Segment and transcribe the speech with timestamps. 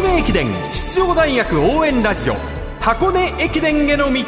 [0.00, 2.34] 箱根駅伝出場大学応援ラジオ
[2.80, 4.22] 箱根駅伝への道。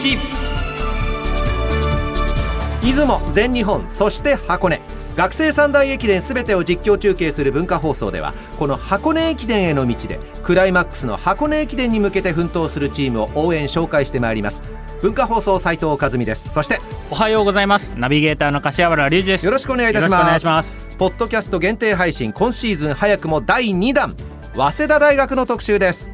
[2.83, 4.83] 出雲全日本そして箱根。
[5.17, 14.63] 学生三大駅伝すべてを実況中継する文化放送ではこの箱根駅伝への道でクライマックスの箱根駅伝に向けて奮闘するチームを応援紹介してまいります。
[15.01, 16.53] 文化放送斉藤和美です。
[16.53, 17.95] そしておはようございます。
[17.97, 19.47] ナビゲーターの柏原隆二です。
[19.47, 20.97] よろしくお願いいたしよろしくお願ますいします。
[20.99, 24.15] ポッドキャスト限定配信今シーズン早くも第2弾
[24.55, 26.13] 早稲田大学の特集です。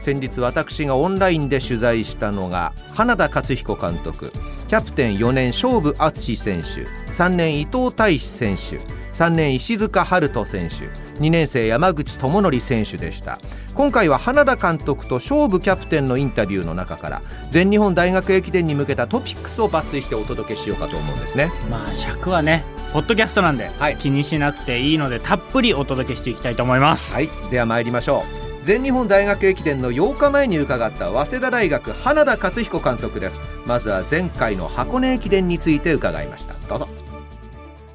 [0.00, 4.32] 先日私がオンラインで取材したのが花田勝彦監督
[4.68, 8.78] キャプテン4年勝負敦選手3年伊藤大志選手
[9.16, 10.74] 3年石塚春人選手。
[11.22, 13.38] 2年生山口智則選手でした。
[13.74, 21.50] 今回は花田監督と勝負キャプテンのインタビューの中から全日本大学駅伝に向けたトピックスを抜粋してお届けしようかと思うんですね。
[21.70, 22.62] まあ尺はね
[22.92, 23.96] ポッドキャストなんで、はい。
[23.96, 27.10] 気にしなくていいのでたっぷりお届けしていきたいと思います。
[27.10, 27.30] はい。
[27.50, 28.22] では参りましょ
[28.62, 28.66] う。
[28.66, 33.40] 全日本大学駅伝の8日前に伺った早稲田大学花田勝彦監督です。
[33.64, 36.54] まずは前回の箱根駅伝について伺いました。
[36.68, 36.88] どうぞ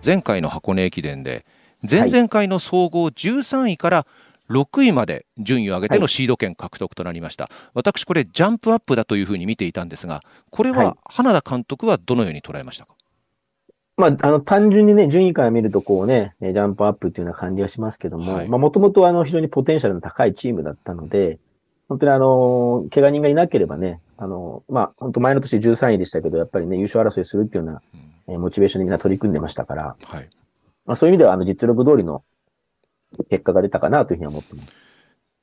[0.04, 1.46] 前回の箱根駅伝で
[1.90, 4.08] 前々回の総合13位から
[4.50, 10.86] 6位まで順位を上げてのシード権獲得となりました、私これジャンプアップだというふうに見ていたんですがこれはい。
[10.88, 12.96] は花田監督はどのように捉えましたか、
[13.98, 21.40] まあ、あの、単純にね、順位から見ると、こうね、えージャンプアップっていうような感じがしますけども、もともとあの、非常にポテンシャルの高いチームだったので、
[21.88, 27.82] 本当にあの、怪我人がいなければね、あの、まあ、本当前の年13位でしたけど、やっぱりね、優勝争いするっていうような、
[28.32, 30.30] えーモチベーションでみんな取り組んでましたから、はい、
[30.86, 32.24] まあ、そういう意味では、あの、実力通りの
[33.30, 34.82] 結果が出たかなというふうには思ってます。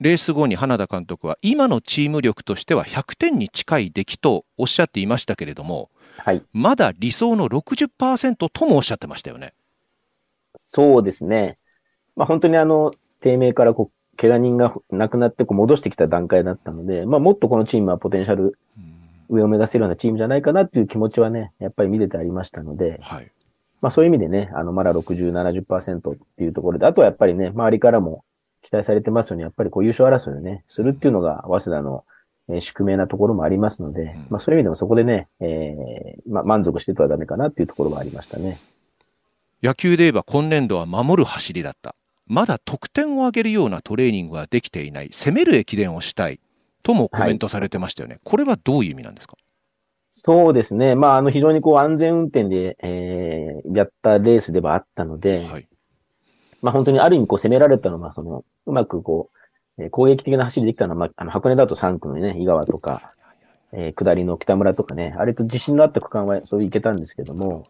[0.01, 6.43] レース後に花田監督は今のチーム力としては100点に近い出来とおっしゃっていましたけれどもはい。
[6.53, 9.55] まだ理想の60%ともおっしゃってましたよね。
[10.57, 11.59] そうですね。
[12.17, 18.59] まあ、本当にあの、低迷からこう、怪我人がなくなってこう戻してきた段階だったので、まあ、もっとこのチームはポテンシャル
[19.29, 23.31] 上を目指せるようなチームじゃないかなっていう気持ちはね、やっぱり見ててありましたので、はい、
[23.81, 28.25] まあそういう意味でね、あの、まだ60、70%っていうところで、あとはやっぱりね、周りからも
[28.63, 32.05] 期待されてますように、やっぱりこう優勝争いをね、するっていうのが、早稲田の、
[32.51, 34.27] えー宿命なところもありますので、うん。
[34.31, 38.59] まあそういう意味でもそこでね、えーまあ満足しててはダメかなっていうところはありましたね。
[39.63, 41.95] 野球で言えば今年度は守る走りだった。
[42.27, 45.11] まだ得点を上げるようなトレーニングはできていない。
[45.11, 46.41] 攻める駅伝をしたい
[46.83, 49.37] ともコメントされてましたよね、これはどういう意味なんですか？
[50.11, 50.95] そうですね。
[50.95, 55.69] まああの非常にこう安全運転で、えーやったレースではあったので、はい、
[56.63, 59.31] まあ本当にある意味こう攻められたのは、その、うまくこ
[59.79, 63.13] う、えー攻撃的な走りできたのは、まあ、あの箱根だと3区のね、井川とか、
[63.73, 67.65] えー下りの北村とかね、あれと自信のあった区間はそういけたんですけども、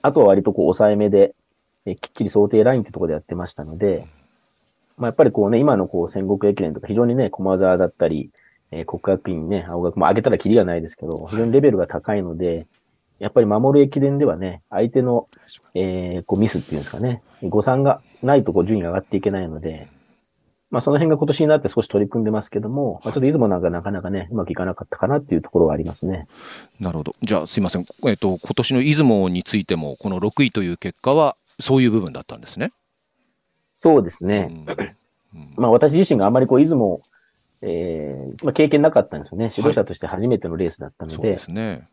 [0.00, 1.34] あとは割とこう抑えめで、
[1.84, 4.06] えーきっちり想定ラインってところでやってましたので、
[4.96, 8.30] まあやっぱりこうね、今のこう戦国駅伝とか非常にね、駒沢だったり、
[8.70, 12.66] えー国学院ね、青学も上げたらキリがないですけど、非常にレベルが高いので、
[13.18, 15.28] やっぱり守る駅伝ではね、相手の、
[15.74, 19.88] えーこうミスっていうんですかね、誤算がないとこう順位が上がっていけないので、
[20.70, 26.26] まあその辺が今年になって少し取り組んでますけども、まあ、ちょっと出雲なんかなかなかね、うまくいかなかったかなっていうところはありますね。
[26.80, 32.72] なるほどじゃあすいません、えっと今年の出雲についてもこの6位という結果はそういう部分だったんですね。
[33.84, 34.44] そうですうね。
[34.46, 34.66] ん
[35.56, 37.00] まあ私自身があまりこう出雲、
[37.62, 39.50] えーまあ経験なかったんですよね。
[39.56, 41.84] 指導者として初めてのレースだったので、そうですね。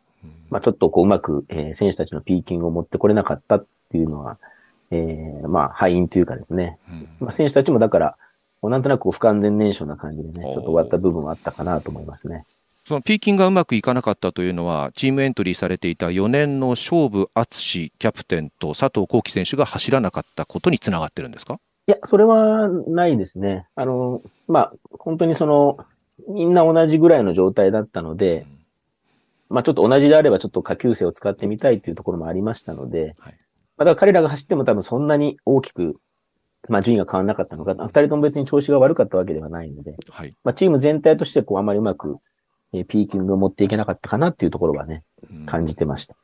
[0.50, 4.38] まあちょっとこううまく、えー選手たちのピーキングを持ってこれなかったっていうのは、
[4.90, 6.78] えーまあ敗因というかですね。
[6.88, 8.16] うんまあ選手たちもだから、
[8.62, 12.44] なんとなく不完全燃焼な感じでね、ちょっと終わった部分はあったかなと思いますね。
[12.86, 21.58] そのピーキングがうまくいかなかったというのは、チームエントリーされていた4年の勝負敦キャプテンと佐藤幸樹選手が走らなかったことにつながってるんですか？
[21.88, 23.66] いや、それはないですね。
[23.74, 25.78] あの、まあ、本当にその、
[26.28, 28.46] みんな同じぐらいの状態だったので、
[29.48, 33.34] まあちょっと同じであればちょっと下級生を使ってみたいっていうところもありましたので、はい
[33.76, 35.96] まあだから彼らが走っても多分そんなに大きく、
[36.68, 40.34] まあ順位が変わらなかったのか、二人とも別に調子が悪かったわけではないので、はい。
[40.44, 42.18] まあチーム全体としてこうあまりうまく、
[42.72, 46.16] えーピーキングを持っていけなかったかなっていうところはね、うん感じてました。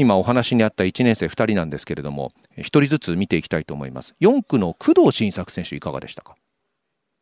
[0.00, 4.14] 今お話にあった1年生2人なんですけれども、1人ずつ見ていきたいと思います。
[4.22, 6.36] 4区の工藤新作選手、いかがでしたか？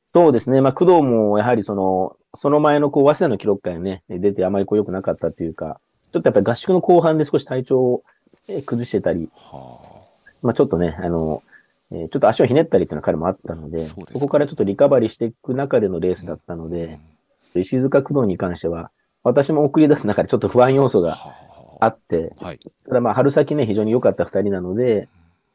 [0.06, 0.60] そうですね。
[0.60, 5.80] まあ、工藤もやはりその、その前のこう、早稲田の記録会にね、出てあまりこう良くなかったというか、
[6.12, 8.02] ちょっとやっぱり合宿の後半で少し体調を
[8.48, 9.80] えー崩してたり、は
[10.42, 11.42] まあちょっとね、あの、
[11.90, 17.00] えーちょっと足をひねったりっていうのは彼もあったので、そこからちょっとリカバリーしていく中でのレースだったので、
[17.54, 18.90] 石塚工藤に関しては、
[19.24, 21.18] 私も送り出す中でちょっと不安要素が
[21.80, 22.58] あって、はい。
[22.86, 25.08] ただまあ春先ね、非常に良かった二人なので、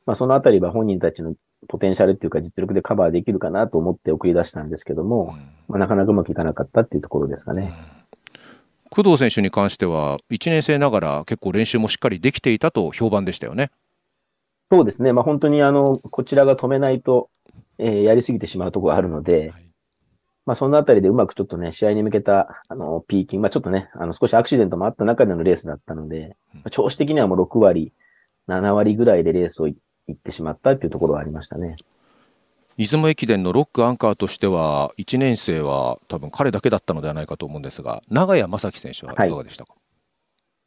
[0.05, 1.35] まあ、そのあたりは本人たちの
[1.67, 5.33] ポテンシャルっていうか実力でカバーできるかなと思って送り出したんですけども、
[5.69, 7.73] まあ、なかなかうまくいかなかったっていうところですかね。
[8.89, 13.71] 工藤選手に関しては、1年生ながら結構練習もしっかりできていたと評判でしたよね。
[14.69, 15.13] そうですね。
[15.13, 17.29] まあ、本当にあの、こちらが止めないと、
[17.79, 19.62] えー、やりすぎてしまうところがあるので、はい、
[20.45, 27.93] まあ、そのあたりでうまくちょっとね、試合に向けた、あの、ピーキング、まあ、ちょっとね、あの、少しアクシデントもあった中でのレースだったので、まあ、調子的にはもう6割、
[28.49, 29.77] 7割ぐらいでレースを行
[30.11, 31.77] ってしまったっていうところはありましたね。
[32.77, 39.79] 出雲駅伝の6区アンカーとしては、1年生は多分彼だけだったのではないかと思うんですが、長屋正樹選手はいかがでしたか、はい、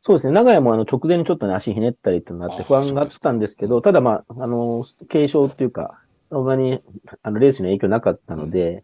[0.00, 6.80] そうですね、長屋もあの直前にちょっとね、足ひねったりってなって不安があったんですけど、ただまあ、あの、軽症っていうか、そんなに
[7.22, 8.82] あのレースに影響なかったので、うん、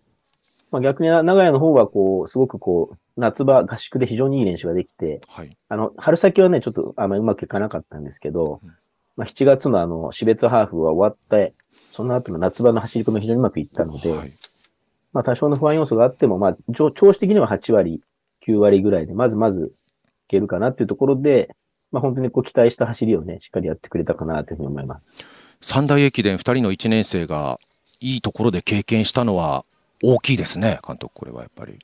[0.72, 8.70] まあ、逆に長屋の方はこう、すごくこう、夏場合宿で非常にいい練習ができて、はい、あの、春先はね、ちょっとあんまりうまくいかなかったんですけど、うん、
[9.16, 11.52] まあ、7月のあの、死別ハーフは終わって、
[11.90, 14.30] その後の夏場の走り込み非常にうまくいったので、はい、
[15.12, 18.00] まあ多少の不安要素があっても、まあ調子的には8割、
[18.46, 19.74] 9割ぐらいで、まずまず
[20.06, 21.54] いけるかなっていうところで、
[21.90, 25.16] まあ本当にこう期待した走りをね、しっかりやってくれたかなというふうに思います。
[25.60, 27.58] 三大駅伝2人の1年生が
[28.00, 29.64] いいところで経験したのは
[30.02, 31.78] 大きいですね、監督、これはやっぱり。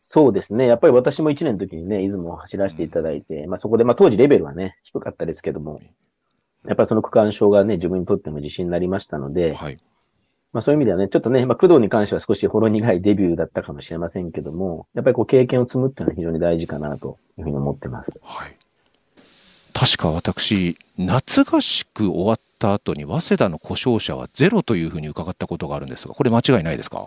[0.00, 0.66] そうですね。
[0.66, 5.80] やっぱり私も1年の時にね、出雲を走らせていただいて、うん、まあそこで、まあ当時レベルはね、低かったですけども、
[6.66, 9.78] やっぱりその区間賞がね、自分にとっても自信になりましたので、はい、
[10.52, 18.20] まあそういう意味ではね、ちょっとね、まあ工藤に関しては少しほろ苦いデビューだったかもしれませんけども、やっぱりこう経験を積むっていうのは非常に大事かなというふうに思ってます。
[18.22, 18.56] はい。
[19.72, 27.06] 確か私、夏合宿終わった後に、早稲田の故障者はゼロというふうに伺ったことがあるんですが、これ間違いないですか？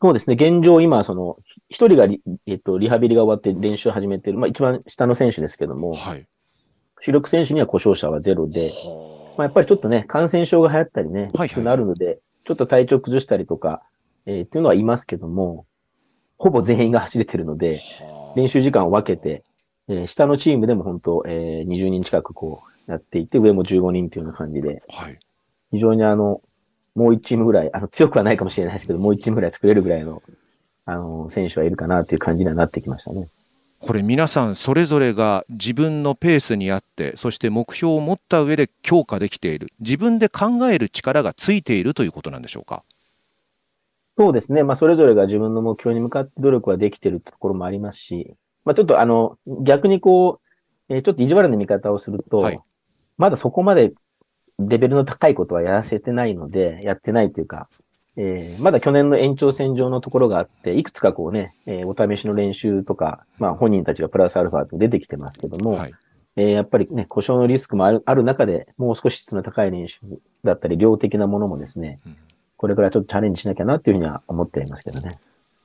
[0.00, 0.36] そうですね。
[0.38, 6.26] 現状、今、その、一人がリ,、えっと、リハビリが終わって練習を始めている、まあ一番下の選手ですけども、はい。
[7.00, 8.70] 主力選手には故障者はゼロで、
[9.36, 13.82] まあ、やっぱりちょっとね、感染症が流行ったりね、はいはい、なるので、ちょっと体調崩したりとか、
[14.26, 15.66] えー、っていうのはいますけども、
[16.38, 17.80] ほぼ全員が走れてるので、
[18.36, 19.42] 練習時間を分けて、
[19.88, 25.18] えー、下のチームでも本当、えー、20人近くこうやっていて、上も15人っていうような感じで、はい、
[25.72, 26.40] 非常にあの、
[26.98, 30.22] もう1チームぐらい、あの、強くはないかもしれないですけど、もう1チームぐらい作れるぐらいの、
[30.84, 33.28] あの、選手はいるかなっていう感じにはなってきましたね。
[33.80, 42.82] これ皆さんそれぞれが自分のペースにあってそして目標を持った上で強化できている自分で考える力がついているということなんでしょうか？
[44.18, 44.64] そうですね。
[44.64, 48.34] まあ、それぞれが自分の目標に向かって努力はできているところもありますし、
[48.64, 50.40] まあ、ちょっとあの、逆にこ
[50.88, 52.60] う、えー、ちょっと意地悪な見方をすると、はい、
[53.16, 53.92] まだそこまで
[54.58, 57.68] レベルの高いことはやらせてないので、やってないというか、
[58.16, 65.94] えー、まだ去年の延長線上のところがあって、いくつかこうね、えー、お試しの練習とか、まあ本人たちがプラスアルファと出てきてますけども、はい、
[66.36, 70.00] えー、やっぱりね、故障のリスクもあるある中で、もう少し質の高い練習
[70.42, 72.16] だったり、量的なものもですね、うん、
[72.56, 75.20] これからちょっとチャレンジしなきゃなっていうふうには思っていますけどね。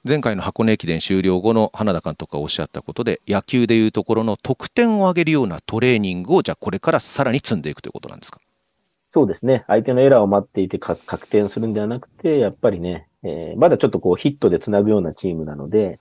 [0.05, 8.39] 前回の箱根駅伝終了後の花田監督がおっしゃったことで、野球でいうところの得点を上げるようなトレーニングを、じゃあこれからさらに積んでいくということなんですか？
[9.13, 9.63] そうですね。
[9.67, 15.99] 相手のエラーを待っていて確定するんではなくて、やっぱりね、えー、まだちょっとこうヒットで繋ぐようなチームなので、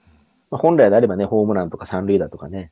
[0.49, 2.71] まあ、本来であればね、ホームランとか三塁打とかね、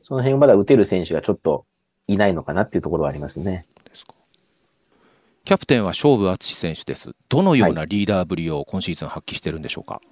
[0.00, 1.66] その辺まだ打てる選手がちょっと
[2.06, 3.66] いないのかなっていうところはありますね。
[5.44, 7.14] キャプテンは勝負敦選手です。
[7.28, 10.08] どのようなリーダーぶりを今シーズン発揮してるんでしょうか、はい、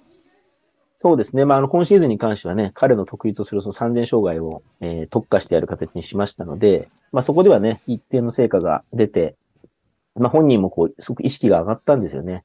[0.97, 1.43] そうですね。
[1.43, 9.35] まあ、あの、今シーズンに関してはね、彼の得意とするその三連障害を、えー、特化してやる形にしましたので、まあ、そこではね、一定の成果が出て、
[10.15, 12.43] まあ本人もこう、すごく意識が上がったんですよね。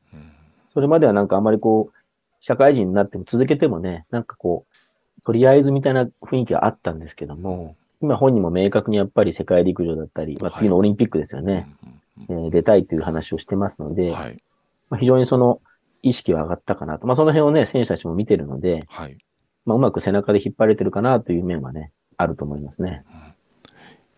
[0.68, 1.94] それまではなんかあまりこう、
[2.40, 11.68] 社会人になっても続けてもね、なんかこう、とりあえずみたいな雰囲気があったんですけども、今本人も明確にやっぱり世界陸上だったり、まあ次のオリンピックですよね。
[12.28, 14.42] えー、出たいという話をしてますので、はい、
[14.88, 15.60] まあ、非常にその
[16.02, 17.06] 意識は上がったかなと。
[17.06, 19.16] まあその辺をね、選手たちも見てるので、はい、
[19.64, 23.04] まあうまく背中で引っ張れてるかなという面はね、あると思いますね。
[23.24, 23.29] うん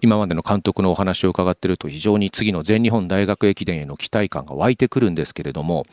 [0.03, 5.87] 今までの監督のお話を伺っていると非常に次の全日本大学駅伝への期待感が湧いてくるんですけれども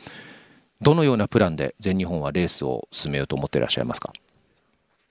[0.82, 4.12] どのようなプランで全日本はレースを進めようと思っていらっしゃいますか？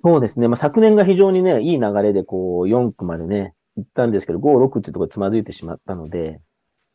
[0.01, 0.47] そうですね。
[0.47, 6.39] まあ、昨年が非常にね、いい流れでこう4区までね、行ったんですけど、5、6っていうところでつまずいてしまったので、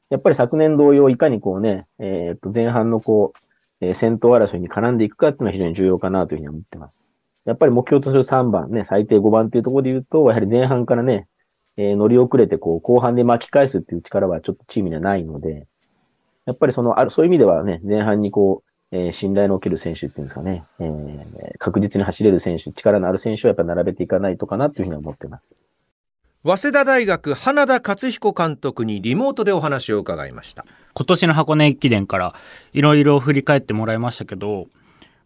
[0.08, 3.34] やっぱり昨年同様、いかにこうね、えー、っと前半のこ
[3.80, 7.11] う、えー、先頭争いに絡んでいくかっていうのは非常に重要かなというふうに思ってます。
[7.44, 11.26] やっぱり目標とする3番ね、最低5番っていうところで言うと、やはり前半からね、
[11.76, 15.66] えー、乗り遅れて、こう、後半で巻き返すっていう力はちょっとチームにはないので、
[16.47, 18.62] やっぱりその、ある、そういう意味ではね、前半にこ
[18.93, 25.57] う、えー、信頼のおける選手っていうんですかね、えー、確実に走れる選手、力のある選手をやっぱ並べていかないとかなというふうに思ってます。
[26.47, 32.35] 早稲田大学花田勝彦監督にリモートでお話を伺いました今年の箱根駅伝から
[32.75, 34.66] いろいろ振り返ってもらいましたけど、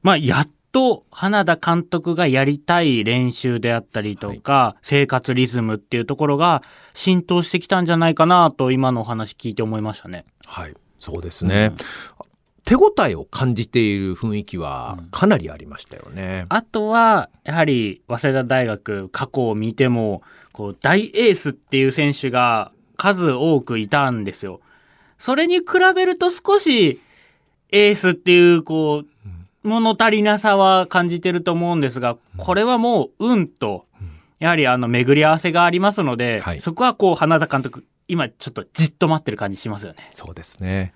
[0.01, 6.63] まあ、やっと花田監督がやりたい練習であったりとか、生活リズムっていうところが
[6.95, 10.25] 浸透してきたんじゃないかなと今のお話聞いて思いましたね。
[10.47, 10.75] はい。
[10.99, 11.73] そうですね、
[12.65, 20.23] 手応えを感じている雰囲気はかなりありましたよね、あとは、やはり、早稲田大学、過去を見ても、
[20.53, 24.61] こう、大エースっていう選手が数多くいたんですよ。
[25.19, 27.01] それに比べると少し、
[27.71, 29.07] エースっていう、こう、
[29.69, 33.87] 物足りなさは感じてると思うんですが、これはもう、運と、
[34.41, 36.61] やはりあの、巡り合わせがありますので、はい。
[36.61, 40.09] そこはこう、花田監督、今ちょっとじっと待ってる感じしますよね。
[40.13, 40.95] そうですね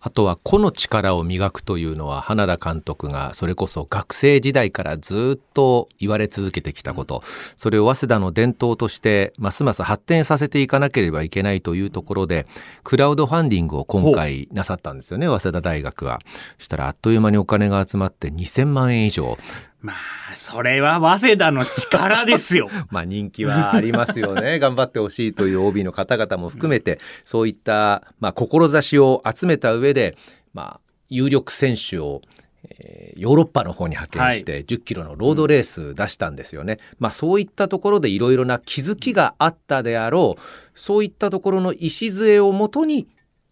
[0.00, 7.22] あとは個の力を磨くというのは花田監督がそれこそ学生時代からずっと言われ続けてきたこと、
[7.56, 12.46] それを早稲田の伝統としてますます発展させていかなければいけないというところで
[12.82, 16.20] クラウドファンディングを今回なさったんですよね早稲田大学は。
[16.58, 19.38] そしたらあっという間にお金が集まって2000万円以上
[19.80, 22.68] まあ、それは早稲田の力ですよ。
[22.90, 24.58] まあ人気はありますよね。
[24.60, 30.16] 頑張ってほしいという OB の方々も含めて、そういった、まあ、志を集めた上で、
[30.52, 32.20] まあ、有力選手を、
[32.64, 36.78] えーヨーロッパの方に派遣して10キロのロードレース出したんですよね。
[36.98, 40.40] まあそういったところでいろいろな気づきがあったであろう、
[40.74, 43.08] そういったところの礎をもとに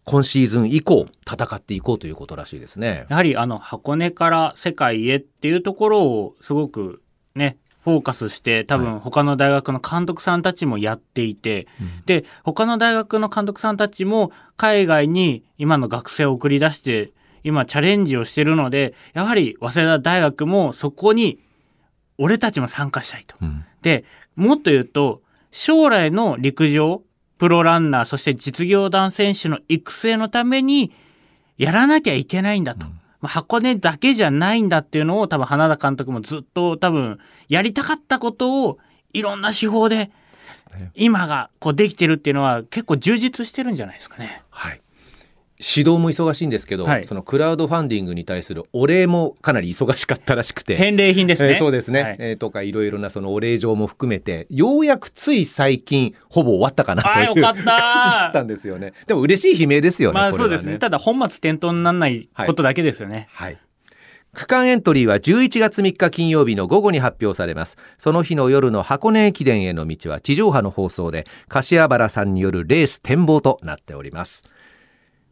[0.09, 3.05] 今シーズン以降戦っていこうということらしいですね。
[3.09, 7.03] やはりあの箱根から世界へっていうところをすごく
[7.35, 11.67] ね、フォーカスして多分他の大学の監督さんたちもやっていて、
[12.07, 17.11] で、他の大学の監督さんたちも海外に今の学生を送り出して、
[17.43, 21.39] 今チャレンジをしてるので、やはり早稲田大学もそこに
[22.17, 23.35] 俺たちも参加したいと。
[23.41, 24.03] うんで、
[24.35, 27.01] もっと言うと、将来の陸上、
[27.39, 30.91] プロランナー、そして実業団選手の育成のために、
[31.57, 32.85] やらなきゃいけないんだと。
[33.21, 37.19] まあ、箱根だけじゃないんだっていうのを多分花田監督もずっと多分
[37.49, 38.77] やりたかったことを
[39.11, 40.11] いろんな手法でね
[40.95, 44.41] 今がこうできてるっていうのは結構充実してるんじゃないですかね。
[44.49, 44.81] はい。
[45.59, 47.05] 指導も忙しいんですけど、はい。
[47.05, 50.77] そのクラウドファンディングに対するお礼もかなり忙しかったらしくて。
[50.77, 51.49] 返礼品ですね。
[51.49, 52.15] えーそうですね、はい。
[52.19, 58.93] えーとかいろいろなそのお礼状も含めてようやくつい最近ほぼ終わったかなという感じだったたんですよね。
[59.05, 60.77] でも嬉しい悲鳴ですよねまあそうですね。
[60.79, 63.27] ただ本末転倒にならないことだけですよね。
[63.31, 63.57] はい。
[64.33, 67.77] 区間エントリーは11月3日金曜日の午後に発表されます。
[67.97, 74.45] その日の夜の箱根駅伝への道は地上波の放送で柏原さんによるレース展望となっております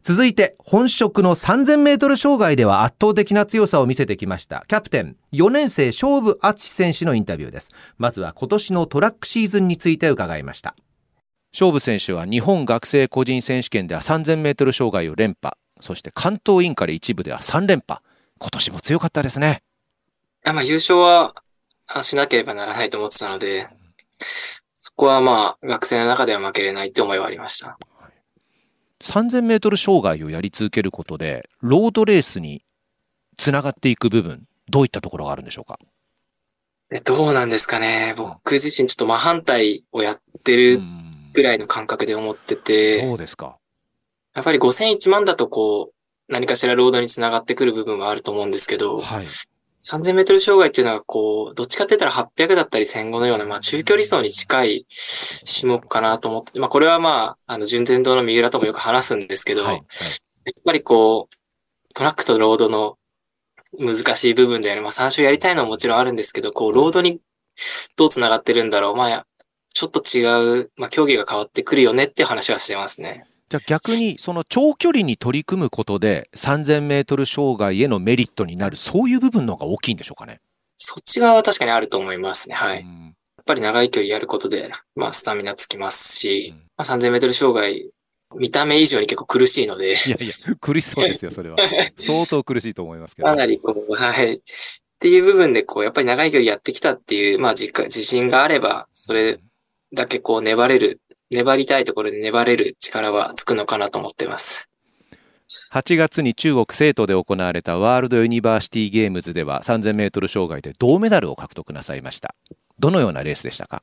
[0.02, 4.64] 続いて本職の3000メートル障害では圧倒的な強さを見せてきました。
[4.68, 7.70] キャプテン4年生勝負敦選手のインタビューです。
[7.98, 10.74] まずは今年のトラックシーズンについて伺いました。
[11.52, 15.56] 勝負選手は日本学生個人選手権では3000メートル障害を連覇。
[15.80, 18.00] そして関東インカレ一部では3連覇。
[18.38, 19.62] 今年も強かったですね。
[20.44, 21.34] あまあ優勝は
[21.86, 23.68] あしなければならないと思ってたので、
[24.76, 27.78] そこはまあ学生の中では負けれないって思いはありました。
[29.02, 32.62] 3000メートル障害をやり続けることでロードレースに
[33.36, 35.78] つながっていく部分どういったところがあるんでしょうか？
[36.90, 38.14] でどうなんですかね。
[38.16, 40.80] 僕自身ちょっと真反対をやってる
[41.34, 43.58] ぐらいの感覚で思ってて、そうですか。
[44.34, 49.24] やっぱり5000、1万だとこう、何かしらロードにつながってくる部分はあると思うんですけど、はい
[49.80, 54.86] 3000メートル障害っていうのはこう、どっちかって言ったら800だったり1500のような、まあ中距離走に近い
[55.60, 59.82] 種目かなと思ってて、まあこれはまあ、あの、順天堂の三浦ともよく話すんですけど、はい
[60.44, 62.96] やっぱりこう、トラックとロードの
[63.78, 67.20] 難しい部分である、まあ3種やりたいのはもちろんあるんですけど、こう、ロードに
[67.96, 68.96] どう繋がってるんだろう。
[68.96, 69.26] まあ、
[69.74, 73.26] ちょっと違う、まあ競技が変わってくるよねっていう話はしてますね。
[73.48, 80.40] じゃあ逆にその長距離に取り組むことで3000メートル障害へのメリットになるそういう部分の方が大きいんでしょうかね？
[80.76, 82.54] そっち側は確かにあると思いますね。
[82.54, 82.76] はい。
[82.76, 83.14] やっうん
[83.46, 87.88] ぱり長い距離やることで、まあスタミナつきますしうん、まあ3000メートル障害、
[88.36, 91.56] 見た目以上に結構苦しいので、いやいや苦しそうですよそれは
[91.98, 94.34] 相当苦しいと思いますけどかなりこう、はい。
[94.34, 99.38] っていう部分で、こう、やっぱり長い距離やってきたっていう、まあ、実家、自信があれば、それ
[99.94, 101.00] だけこう、粘れる、
[101.30, 104.68] 粘りたいところで粘れる力はつくのかなと思ってます。
[105.72, 112.34] 8月に中国成都で行われたワールドユニバーシティゲームズでは3000メートル障害で銅メダルを獲得なさいました
[112.78, 113.82] どのようなレースでしたか？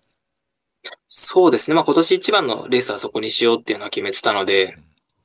[1.08, 1.76] そうですね。
[1.76, 4.78] まあ、今年一番のレースはそこにしようっていうのは決めてたので、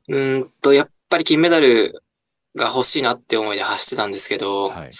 [0.08, 2.02] うーんと、やっぱり金メダル
[2.56, 4.90] が欲しいなって思いで走ってたんですけど、はい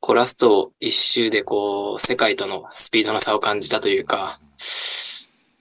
[0.00, 4.38] こうラスト一周でこう、世界とのスピードの差を感じたというか、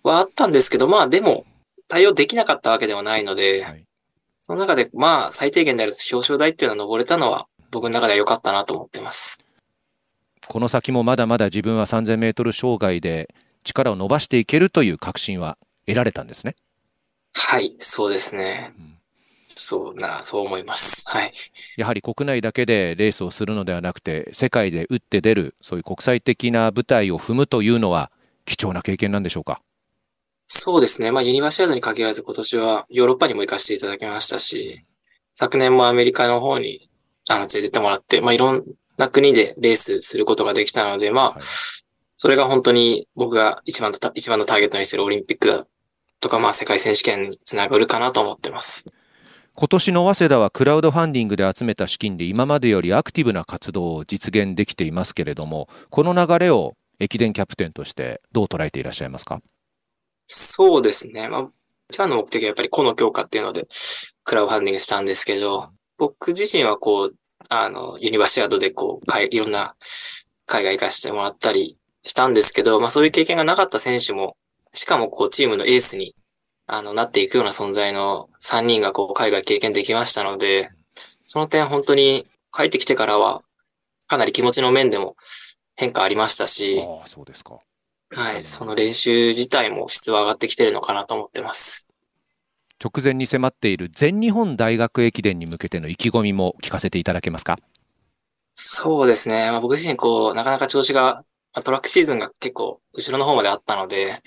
[0.07, 1.45] はあったんですけど、まあでも、
[1.87, 3.83] 対応できなかったわけではないので、はい
[4.47, 9.43] その中で、まあ、最低限である表彰台っていうのは登れたのは、僕の中では良かったなと思ってます。
[10.47, 13.35] この先もまだまだ自分は3000メートル障害で
[13.65, 16.55] 力を伸ばしていけるという確信は得られたんですね。
[17.33, 18.97] はい、そうですねうん。
[19.49, 21.03] そうな、そう思います。
[21.05, 21.33] はい。
[21.75, 28.11] やはり国内だけでレースをするのではなくて、世界で打って出る、そういう国際的な舞台を踏むというのは
[28.45, 29.61] 貴重な経験なんでしょうか？
[30.47, 31.11] そうですね。
[31.11, 34.85] まあ、ユニバーシアードに限らず今年はヨーロッパにも行かせていただきましたし、
[35.33, 36.89] 昨年もアメリカの方に、
[37.29, 38.63] あの、連れてってもらって、まあ、いろん
[38.97, 41.41] な国でレースすることができたので、まあはい、
[42.15, 45.67] それが本当に僕が一番とた、一番のターゲットにしてるオリンピックだ
[46.21, 48.85] とか、まあ、世界選手権につながるかなと思ってます。
[49.53, 59.41] 今年の早稲田はクラウドファンディングで集めた資金で今までよりアクティブな活動を実現できていますけれども、この流れを駅伝キャプテンとしてどう捉えていらっしゃいますか？
[60.27, 61.27] そうですね。
[61.29, 61.49] まあ、
[61.89, 63.67] 一番の目的はやっぱり個の強化っていうので、
[64.23, 67.15] クラウドファンディングしたんですけど、僕自身はこう、
[67.49, 69.75] あの、ユニバーシアードでこう、かいいろんな
[70.45, 74.35] 海外行かしてもらったりしたんですけど、まあそういう経験がなかった選手も、
[74.73, 76.13] しかもこう、チームのエースに、
[76.65, 80.69] あの、なっていくような存在の3人がこう、海外経験できましたので、
[81.23, 83.43] その点本当に帰ってきてからは、
[84.07, 85.15] かなり気持ちの面でも
[85.75, 87.59] 変化ありましたし、ああ、そうですか。
[88.09, 91.85] はい、その練習自体も質は上がってきてるのかなと思ってます。
[92.83, 97.57] 直前に迫っている全日本大学駅伝に向けての意気込みも聞かせていただけますか？
[98.55, 99.51] そうですね。
[99.51, 101.23] まあ、僕自身こう、なかなか調子が、
[101.53, 104.21] まあトラックシーズンが結構後ろの方まであったので、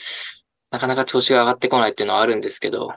[0.71, 2.93] なかなか調子が上がってこないっていうのはあるんですけど、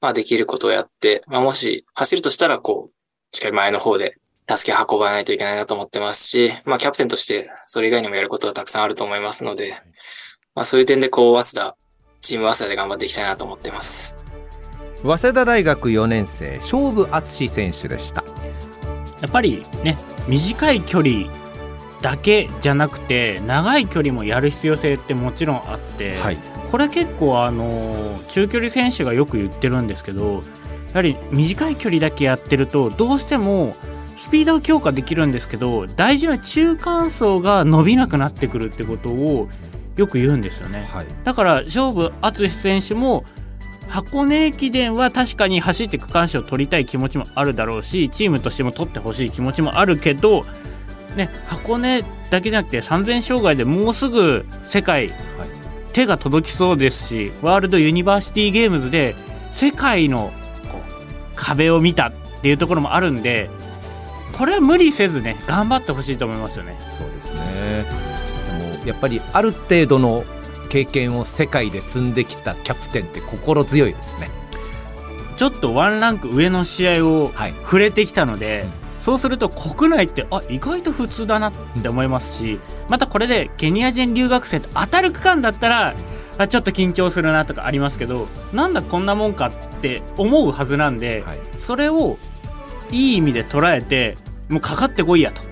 [0.00, 4.18] まあできることをやって、まあもし走るとしたらこう、しっかり前の方で
[4.48, 9.76] 助けを運ばないといけないなと思ってますし、まあキャプテンとしてそれ以外にもやることがたくさんあると思いますので、
[10.54, 11.76] まあそういう点でこう、早稲田、
[12.20, 14.16] チーム早稲田で頑張っていきたいなと思ってます。
[15.02, 18.24] 早稲田大学4年生勝負敦選手でした。
[19.20, 21.30] やっぱりね短い距離
[22.00, 26.38] だけじゃなくて長い距離もやる必要性ってもちろんあって、はい。
[26.70, 27.94] これ結構あの
[28.28, 33.74] 中距離選手がよく言ってるんですけどやはり短い距離だけやってるとどうしても
[34.28, 39.48] スピードは強化できるんですけど大事な中間層が伸びなくなってくるってことを
[39.96, 40.86] よく言うんですよね。
[40.92, 43.24] はいだから勝負淳選手も
[43.88, 50.44] 箱根駅伝は確かに走って区間賞を取りたい気持ちもあるだろうしチームとしても取ってほしい気持ちもあるけど、
[51.16, 55.14] ね、箱根だけじゃなくて3000障害でもうすぐ世界、
[55.94, 59.14] 手が届きそうですしワールドユニバーシティゲームズで
[59.52, 60.32] 世界の
[61.34, 62.12] 壁を見たっ
[62.42, 63.48] ていうところもあるんで
[64.36, 66.76] これは無理せずね頑張ってほしいと思いますよね。
[66.98, 67.84] そうですね。
[68.76, 70.24] でもやっぱりある程度の
[70.68, 74.30] 経験を世界で積んできたキャプテンって心強いですね。
[75.36, 77.54] ちょっとワンランク上の試合をはい。
[77.62, 78.88] 触れてきたので、うん。
[79.00, 85.94] そうすると国内ってあ意外と普通だなって思いますしまたこれでケニア人留学生と当たる区間だったら
[86.36, 91.38] あちょっと緊張するなとかありますけどなんだこんなもんかって思うはずなんで、はい。
[91.56, 92.18] それを
[92.90, 94.16] いい意味で捉えて
[94.48, 95.42] もうかかってこいやと。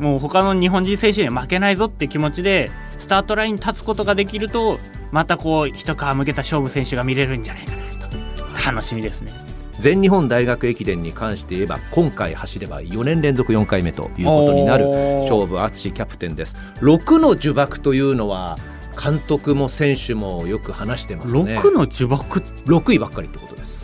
[0.00, 4.78] もう他の日本人選手には負けないぞって気持ちでスタートラインに立つことができると
[5.12, 8.66] またこう一皮むけた勝負選手が見れるんじゃないかなと。
[8.66, 9.32] 楽しみですね。
[9.78, 16.56] 全日本大学駅伝に関して言えば今回走れば4年連続4回目ということになる勝負敦キャプテンです。
[16.76, 18.56] 6の呪縛というのは
[19.00, 21.58] 監督も選手もよく話してますね。
[21.58, 23.83] 6の呪縛？6位ばっかりってことです。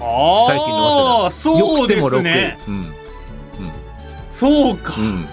[0.00, 1.30] 最近の。
[1.30, 2.94] 早稲田そうでよくても6すね位、うん。
[4.32, 5.26] そうか、うん、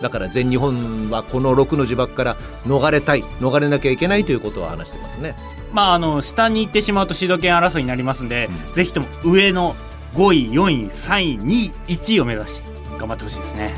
[0.00, 3.22] だから全日本はこの6の呪縛から逃れたい。
[3.40, 5.34] 逃れなきゃいけないということを話してますね。
[5.72, 9.74] まああの下に行ってしまうとシード権争いになりますんで、うぜひとも上の
[10.14, 13.74] 5位4位3位2位1位を目指して頑張ってほしいですね。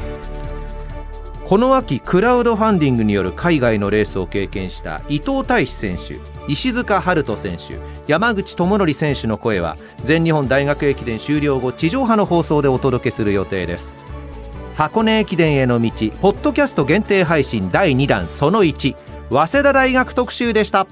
[1.47, 13.93] この秋クラウドファンディングによる海外のレースを経験した伊藤大志選手石塚春人選手山口智則選手の声は全日本大学駅伝終了後地上波の放送でお届けする予定です。
[14.75, 18.97] 箱根駅伝への道ポッドキャスト限定配信第2弾その1
[19.31, 20.87] 早稲田大学特集でした。